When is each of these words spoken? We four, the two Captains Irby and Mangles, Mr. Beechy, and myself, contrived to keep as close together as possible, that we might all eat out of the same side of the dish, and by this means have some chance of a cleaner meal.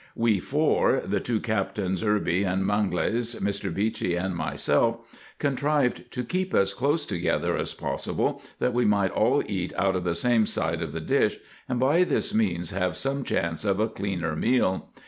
We 0.15 0.39
four, 0.39 1.03
the 1.05 1.19
two 1.19 1.39
Captains 1.39 2.01
Irby 2.01 2.41
and 2.41 2.65
Mangles, 2.65 3.35
Mr. 3.35 3.71
Beechy, 3.71 4.15
and 4.15 4.35
myself, 4.35 4.97
contrived 5.37 6.09
to 6.09 6.23
keep 6.23 6.55
as 6.55 6.73
close 6.73 7.05
together 7.05 7.55
as 7.55 7.75
possible, 7.75 8.41
that 8.57 8.73
we 8.73 8.83
might 8.83 9.11
all 9.11 9.43
eat 9.45 9.73
out 9.77 9.95
of 9.95 10.03
the 10.03 10.15
same 10.15 10.47
side 10.47 10.81
of 10.81 10.91
the 10.91 11.01
dish, 11.01 11.37
and 11.69 11.79
by 11.79 12.03
this 12.03 12.33
means 12.33 12.71
have 12.71 12.97
some 12.97 13.23
chance 13.23 13.63
of 13.63 13.79
a 13.79 13.87
cleaner 13.89 14.35
meal. 14.35 14.89